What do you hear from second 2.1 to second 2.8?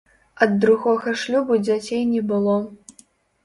не было.